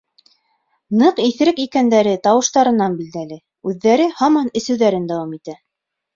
Ныҡ 1.01 1.19
иҫерек 1.25 1.61
икәндәре 1.63 2.13
тауыштарынан 2.29 2.97
билдәле, 3.03 3.39
үҙҙәре 3.73 4.09
һаман 4.23 4.51
әсеүҙәрен 4.63 5.09
дауам 5.15 5.39
итә. 5.41 5.59